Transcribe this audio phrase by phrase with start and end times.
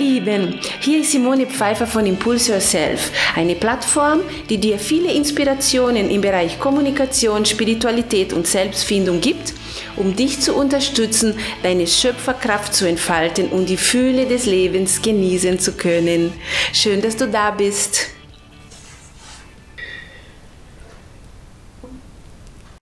[0.00, 6.22] Lieben, hier ist Simone Pfeiffer von Impulse Yourself, eine Plattform, die dir viele Inspirationen im
[6.22, 9.52] Bereich Kommunikation, Spiritualität und Selbstfindung gibt,
[9.96, 15.72] um dich zu unterstützen, deine Schöpferkraft zu entfalten und die Fühle des Lebens genießen zu
[15.72, 16.32] können.
[16.72, 18.08] Schön, dass du da bist.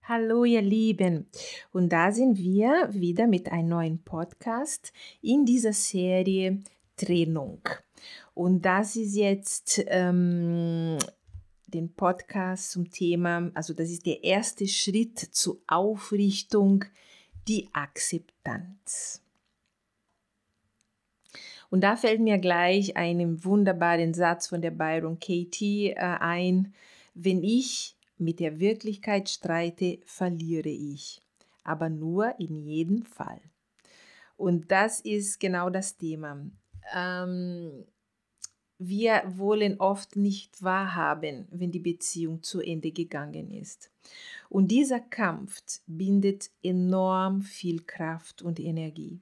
[0.04, 1.26] Hallo ihr Lieben
[1.72, 6.62] und da sind wir wieder mit einem neuen Podcast in dieser Serie
[6.98, 7.62] Trennung.
[8.34, 10.98] Und das ist jetzt ähm,
[11.66, 16.84] den Podcast zum Thema, also das ist der erste Schritt zur Aufrichtung,
[17.46, 19.22] die Akzeptanz.
[21.70, 26.72] Und da fällt mir gleich einen wunderbaren Satz von der Byron Katie äh, ein.
[27.14, 31.20] Wenn ich mit der Wirklichkeit streite, verliere ich,
[31.64, 33.40] aber nur in jedem Fall.
[34.36, 36.40] Und das ist genau das Thema
[36.94, 37.84] ähm,
[38.78, 43.90] wir wollen oft nicht wahrhaben, wenn die Beziehung zu Ende gegangen ist.
[44.48, 49.20] Und dieser Kampf bindet enorm viel Kraft und Energie.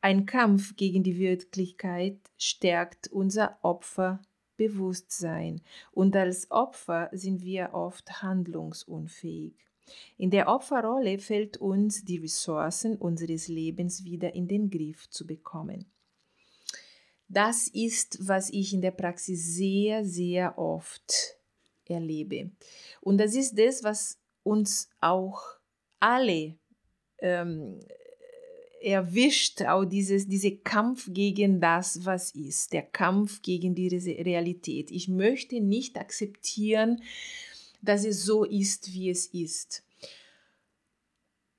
[0.00, 9.54] Ein Kampf gegen die Wirklichkeit stärkt unser Opferbewusstsein und als Opfer sind wir oft handlungsunfähig.
[10.16, 15.84] In der Opferrolle fällt uns die Ressourcen unseres Lebens wieder in den Griff zu bekommen.
[17.28, 21.36] Das ist, was ich in der Praxis sehr, sehr oft
[21.86, 22.50] erlebe.
[23.00, 25.42] Und das ist das, was uns auch
[26.00, 26.54] alle
[27.18, 27.80] ähm,
[28.80, 34.90] erwischt, auch dieses, dieser Kampf gegen das, was ist, der Kampf gegen diese Realität.
[34.90, 37.02] Ich möchte nicht akzeptieren,
[37.82, 39.84] dass es so ist, wie es ist.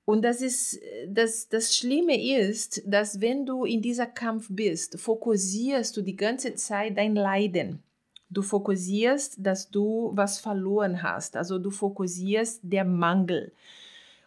[0.09, 5.95] Und das ist, das, das Schlimme ist, dass wenn du in dieser Kampf bist, fokussierst
[5.95, 7.83] du die ganze Zeit dein Leiden.
[8.27, 11.37] Du fokussierst, dass du was verloren hast.
[11.37, 13.51] Also du fokussierst der Mangel.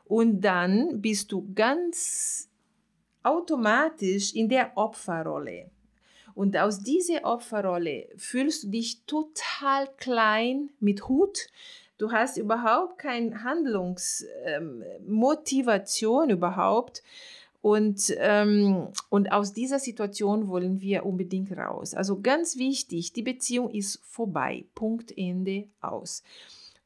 [0.05, 2.49] Und dann bist du ganz
[3.25, 5.69] automatisch in der Opferrolle.
[6.37, 11.49] Und aus dieser Opferrolle fühlst du dich total klein mit Hut,
[12.03, 17.05] Du hast überhaupt keine Handlungsmotivation ähm, überhaupt.
[17.61, 21.95] Und, ähm, und aus dieser Situation wollen wir unbedingt raus.
[21.95, 24.65] Also ganz wichtig, die Beziehung ist vorbei.
[24.75, 26.25] Punkt, Ende, aus.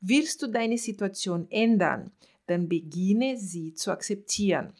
[0.02, 2.10] Willst du deine Situation ändern,
[2.46, 4.74] dann beginne sie zu akzeptieren.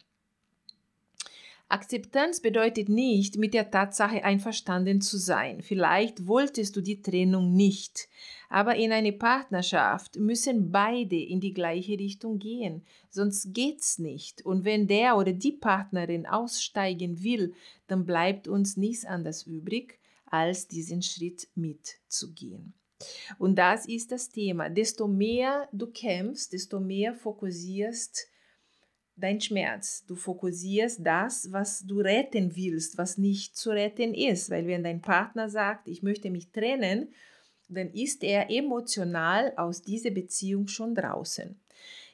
[1.69, 5.61] Akzeptanz bedeutet nicht, mit der Tatsache einverstanden zu sein.
[5.61, 8.07] Vielleicht wolltest du die Trennung nicht,
[8.47, 14.45] aber in einer Partnerschaft müssen beide in die gleiche Richtung gehen, sonst geht's nicht.
[14.45, 17.53] Und wenn der oder die Partnerin aussteigen will,
[17.87, 22.73] dann bleibt uns nichts anderes übrig, als diesen Schritt mitzugehen.
[23.37, 24.69] Und das ist das Thema.
[24.69, 28.27] Desto mehr du kämpfst, desto mehr fokussierst
[29.17, 30.05] dein Schmerz.
[30.07, 34.49] Du fokussierst das, was du retten willst, was nicht zu retten ist.
[34.49, 37.13] Weil wenn dein Partner sagt, ich möchte mich trennen,
[37.67, 41.59] dann ist er emotional aus dieser Beziehung schon draußen.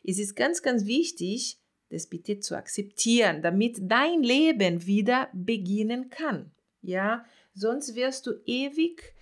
[0.03, 1.59] Es ist ganz, ganz wichtig,
[1.89, 6.51] das bitte zu akzeptieren, damit dein Leben wieder beginnen kann.
[6.81, 9.13] Ja, sonst wirst du ewig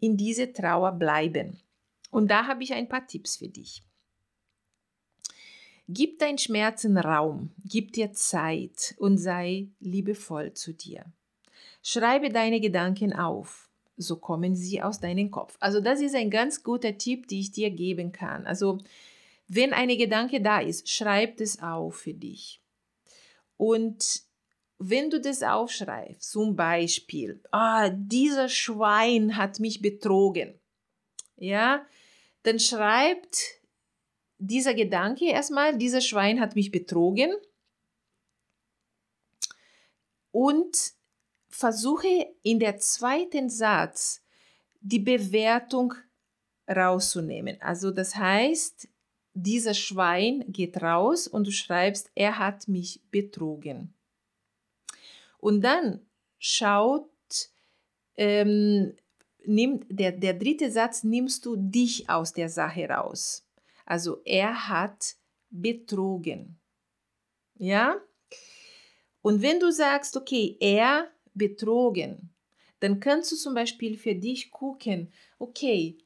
[0.00, 1.60] in diese Trauer bleiben.
[2.10, 3.84] Und da habe ich ein paar Tipps für dich.
[5.92, 11.04] Gib deinen Schmerzen Raum, gib dir Zeit und sei liebevoll zu dir.
[11.82, 15.56] Schreibe deine Gedanken auf, so kommen sie aus deinem Kopf.
[15.58, 18.46] Also das ist ein ganz guter Tipp, den ich dir geben kann.
[18.46, 18.78] Also
[19.48, 22.62] wenn eine Gedanke da ist, schreib es auf für dich.
[23.56, 24.22] Und
[24.78, 30.54] wenn du das aufschreibst, zum Beispiel, ah, dieser Schwein hat mich betrogen,
[31.36, 31.84] ja,
[32.44, 33.59] dann schreibt
[34.40, 37.30] dieser Gedanke erstmal, dieser Schwein hat mich betrogen
[40.32, 40.94] und
[41.48, 44.22] versuche in der zweiten Satz
[44.80, 45.94] die Bewertung
[46.68, 47.60] rauszunehmen.
[47.60, 48.88] Also das heißt,
[49.34, 53.92] dieser Schwein geht raus und du schreibst, er hat mich betrogen.
[55.38, 56.00] Und dann
[56.38, 57.10] schaut,
[58.16, 58.94] ähm,
[59.44, 63.44] nimm, der, der dritte Satz nimmst du dich aus der Sache raus.
[63.90, 65.16] Also er hat
[65.50, 66.60] betrogen.
[67.56, 68.00] Ja?
[69.20, 72.32] Und wenn du sagst, okay, er betrogen,
[72.78, 75.98] dann kannst du zum Beispiel für dich gucken, okay,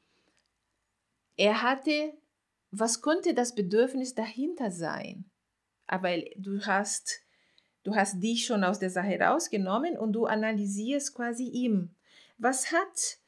[1.36, 2.14] er hatte,
[2.70, 5.26] was könnte das Bedürfnis dahinter sein?
[5.86, 7.20] Aber du hast
[7.82, 11.90] Du hast dich schon aus der Sache rausgenommen und du analysierst quasi ihm.
[12.38, 13.18] Was hat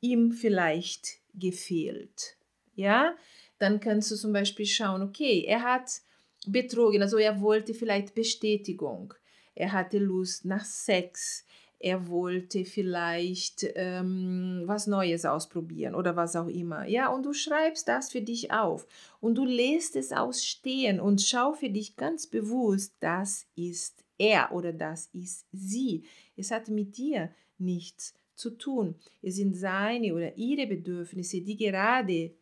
[0.00, 2.36] ihm vielleicht gefehlt?
[2.76, 3.16] Ja,
[3.58, 6.00] dann kannst du zum Beispiel schauen, okay, er hat
[6.46, 9.14] betrogen, also er wollte vielleicht Bestätigung,
[9.54, 11.44] er hatte Lust nach Sex,
[11.78, 16.86] er wollte vielleicht ähm, was Neues ausprobieren oder was auch immer.
[16.86, 18.86] Ja, und du schreibst das für dich auf
[19.20, 24.72] und du lässt es ausstehen und schau für dich ganz bewusst, das ist er oder
[24.72, 26.04] das ist sie.
[26.36, 28.94] Es hat mit dir nichts zu tun.
[29.22, 32.32] Es sind seine oder ihre Bedürfnisse, die gerade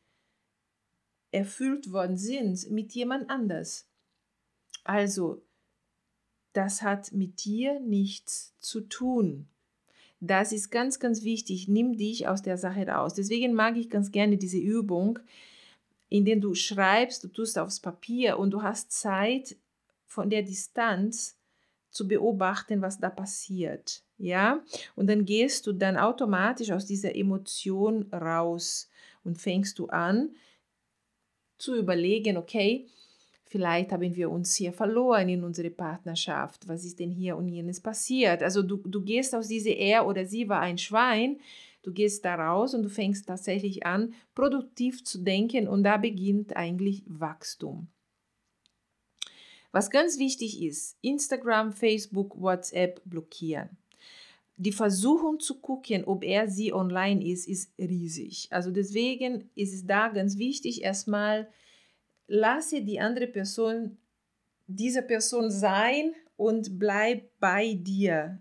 [1.34, 3.86] erfüllt worden sind mit jemand anders.
[4.84, 5.42] Also,
[6.52, 9.48] das hat mit dir nichts zu tun.
[10.20, 11.68] Das ist ganz, ganz wichtig.
[11.68, 13.14] Nimm dich aus der Sache raus.
[13.14, 15.18] Deswegen mag ich ganz gerne diese Übung,
[16.08, 19.56] in der du schreibst, du tust aufs Papier und du hast Zeit
[20.06, 21.36] von der Distanz
[21.90, 24.02] zu beobachten, was da passiert.
[24.16, 24.62] Ja,
[24.94, 28.88] und dann gehst du dann automatisch aus dieser Emotion raus
[29.24, 30.30] und fängst du an
[31.58, 32.86] zu überlegen, okay,
[33.54, 36.66] Vielleicht haben wir uns hier verloren in unserer Partnerschaft.
[36.66, 38.42] Was ist denn hier und jenes passiert?
[38.42, 41.38] Also du, du gehst aus diese er oder sie war ein Schwein,
[41.84, 46.56] du gehst da raus und du fängst tatsächlich an, produktiv zu denken und da beginnt
[46.56, 47.86] eigentlich Wachstum.
[49.70, 53.76] Was ganz wichtig ist, Instagram, Facebook, WhatsApp blockieren.
[54.56, 58.48] Die Versuchung zu gucken, ob er sie online ist, ist riesig.
[58.50, 61.48] Also deswegen ist es da ganz wichtig, erstmal
[62.28, 63.98] lasse die andere Person
[64.66, 68.38] diese Person sein und bleib bei dir.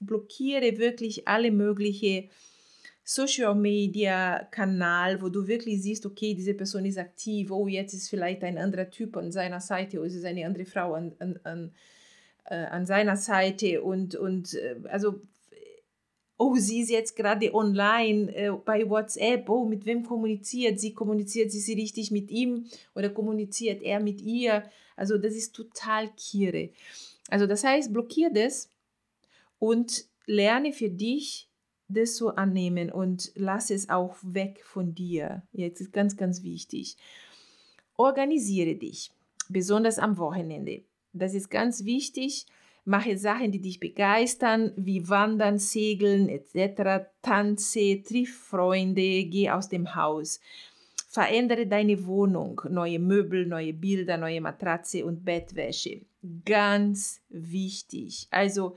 [0.00, 2.30] Blockiere wirklich alle möglichen
[3.04, 8.08] Social Media Kanal, wo du wirklich siehst, okay, diese Person ist aktiv, oh, jetzt ist
[8.08, 11.40] vielleicht ein anderer Typ an seiner Seite oder es ist eine andere Frau an, an,
[11.42, 11.74] an,
[12.46, 15.20] äh, an seiner Seite und, und äh, also
[16.40, 20.94] oh, sie ist jetzt gerade online äh, bei WhatsApp, oh, mit wem kommuniziert sie?
[20.94, 22.64] Kommuniziert sie, sie richtig mit ihm
[22.94, 24.64] oder kommuniziert er mit ihr?
[24.96, 26.70] Also das ist total Kire.
[27.28, 28.70] Also das heißt, blockier das
[29.58, 31.50] und lerne für dich,
[31.88, 35.42] das zu annehmen und lass es auch weg von dir.
[35.52, 36.96] Jetzt ist ganz, ganz wichtig.
[37.96, 39.12] Organisiere dich,
[39.50, 40.84] besonders am Wochenende.
[41.12, 42.46] Das ist ganz wichtig
[42.84, 47.06] Mache Sachen, die dich begeistern, wie Wandern, Segeln etc.
[47.22, 50.40] Tanze, triff Freunde, geh aus dem Haus.
[51.08, 56.00] Verändere deine Wohnung, neue Möbel, neue Bilder, neue Matratze und Bettwäsche.
[56.44, 58.26] Ganz wichtig.
[58.30, 58.76] Also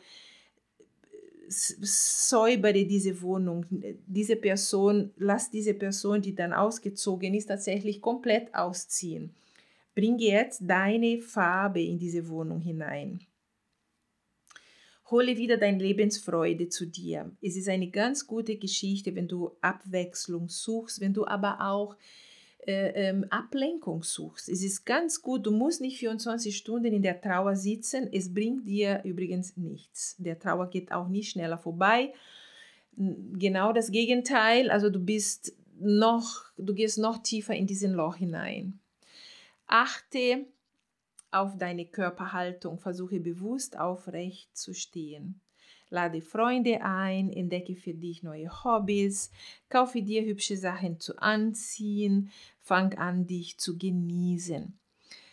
[1.47, 3.65] säubere diese Wohnung.
[4.07, 9.33] Diese Person, lass diese Person, die dann ausgezogen ist, tatsächlich komplett ausziehen.
[9.95, 13.19] Bringe jetzt deine Farbe in diese Wohnung hinein.
[15.11, 17.31] Hole wieder deine Lebensfreude zu dir.
[17.41, 21.95] Es ist eine ganz gute Geschichte, wenn du Abwechslung suchst, wenn du aber auch
[22.65, 24.47] äh, ähm, Ablenkung suchst.
[24.47, 28.07] Es ist ganz gut, du musst nicht 24 Stunden in der Trauer sitzen.
[28.11, 30.15] Es bringt dir übrigens nichts.
[30.17, 32.13] Der Trauer geht auch nicht schneller vorbei.
[32.95, 34.71] Genau das Gegenteil.
[34.71, 38.79] Also du bist noch, du gehst noch tiefer in diesen Loch hinein.
[39.75, 40.45] Achte
[41.31, 42.77] auf deine Körperhaltung.
[42.77, 45.41] Versuche bewusst aufrecht zu stehen.
[45.89, 49.31] Lade Freunde ein, entdecke für dich neue Hobbys,
[49.69, 52.29] kaufe dir hübsche Sachen zu anziehen,
[52.61, 54.77] fang an, dich zu genießen.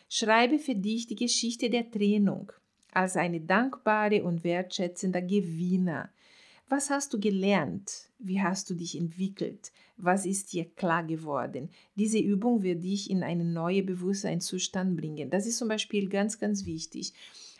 [0.08, 2.50] Schreibe für dich die Geschichte der Trennung
[2.92, 6.08] als eine dankbare und wertschätzender Gewinner.
[6.70, 8.12] Was hast du gelernt?
[8.20, 9.72] Wie hast du dich entwickelt?
[9.96, 11.68] Was ist dir klar geworden?
[11.96, 15.30] Diese Übung wird dich in einen neuen Bewusstseinszustand bringen.
[15.30, 17.12] Das ist zum Beispiel ganz, ganz wichtig.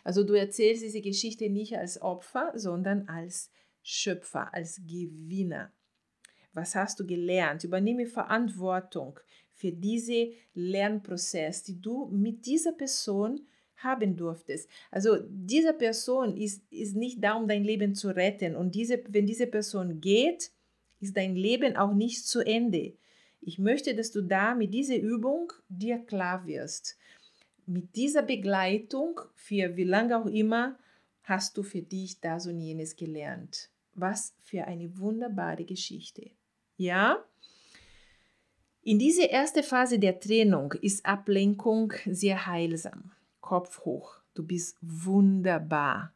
[0.05, 3.51] Also du erzählst diese Geschichte nicht als Opfer, sondern als
[3.83, 5.73] Schöpfer, als Gewinner.
[6.53, 7.65] Was hast du gelernt?
[7.65, 9.19] Übernehme Verantwortung
[9.51, 13.41] für diesen Lernprozess, die du mit dieser Person
[13.83, 14.69] haben durftest.
[14.89, 18.55] Also diese Person ist, ist nicht da, um dein Leben zu retten.
[18.55, 20.51] Und diese, wenn diese Person geht,
[20.99, 22.93] ist dein Leben auch nicht zu Ende.
[23.41, 26.97] Ich möchte, dass du da mit dieser Übung dir klar wirst.
[27.65, 30.77] Mit dieser Begleitung für wie lange auch immer
[31.23, 33.69] hast du für dich das und jenes gelernt.
[33.93, 36.31] Was für eine wunderbare Geschichte.
[36.77, 37.23] Ja?
[38.83, 43.11] In dieser ersten Phase der Trennung ist Ablenkung sehr heilsam.
[43.41, 44.21] Kopf hoch.
[44.33, 46.13] Du bist wunderbar.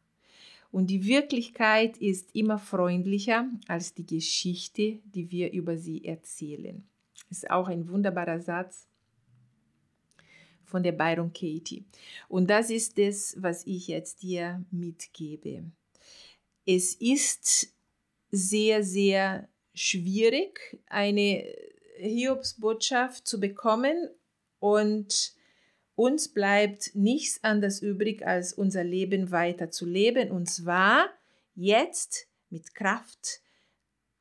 [0.72, 6.86] Und die Wirklichkeit ist immer freundlicher als die Geschichte, die wir über sie erzählen.
[7.30, 8.86] Ist auch ein wunderbarer Satz
[10.64, 11.84] von der Byron Katie.
[12.28, 15.64] Und das ist das, was ich jetzt dir mitgebe.
[16.66, 17.72] Es ist
[18.30, 21.44] sehr, sehr schwierig, eine
[21.98, 24.10] Hiobsbotschaft zu bekommen
[24.58, 25.35] und
[25.96, 31.08] uns bleibt nichts anderes übrig, als unser Leben weiter zu leben und zwar
[31.54, 33.40] jetzt mit Kraft,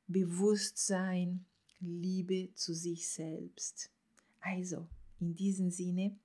[0.07, 1.45] Bewusstsein,
[1.79, 3.91] Liebe zu sich selbst.
[4.39, 4.87] Also,
[5.19, 6.15] in diesem Sinne,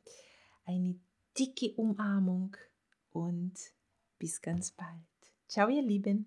[0.64, 0.94] eine
[1.38, 2.56] dicke Umarmung
[3.12, 3.54] und
[4.18, 4.88] bis ganz bald.
[5.48, 6.26] Ciao, ihr Lieben.